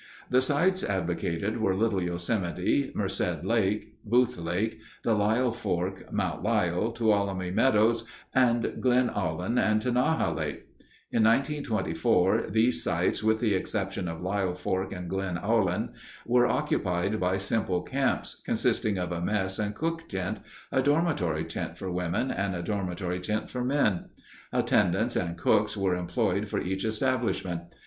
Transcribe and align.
The 0.31 0.41
sites 0.41 0.83
advocated 0.83 1.59
were 1.59 1.75
Little 1.75 2.01
Yosemite, 2.01 2.91
Merced 2.95 3.43
Lake, 3.45 3.97
Boothe 4.03 4.39
Lake, 4.39 4.79
the 5.03 5.13
Lyell 5.13 5.51
Fork 5.51 6.11
(Mount 6.11 6.41
Lyell), 6.41 6.91
Tuolumne 6.91 7.53
Meadows, 7.53 8.05
Glen 8.33 9.11
Aulin, 9.13 9.59
and 9.59 9.79
Tenaya 9.79 10.33
Lake. 10.35 10.65
In 11.11 11.21
1924, 11.25 12.47
these 12.49 12.81
sites, 12.83 13.21
with 13.23 13.39
the 13.39 13.53
exception 13.53 14.07
of 14.07 14.21
Lyell 14.23 14.55
Fork 14.55 14.91
and 14.91 15.07
Glen 15.07 15.37
Aulin, 15.37 15.89
were 16.25 16.47
occupied 16.47 17.19
by 17.19 17.37
simple 17.37 17.83
camps, 17.83 18.41
consisting 18.43 18.97
of 18.97 19.11
a 19.11 19.21
mess 19.21 19.59
and 19.59 19.75
cook 19.75 20.09
tent, 20.09 20.39
a 20.71 20.81
dormitory 20.81 21.43
tent 21.43 21.77
for 21.77 21.91
women, 21.91 22.31
and 22.31 22.55
a 22.55 22.63
dormitory 22.63 23.19
tent 23.19 23.51
for 23.51 23.63
men. 23.63 24.05
Attendants 24.51 25.15
and 25.15 25.37
cooks 25.37 25.77
were 25.77 25.95
employed 25.95 26.47
for 26.49 26.59
each 26.59 26.85
establishment. 26.85 27.61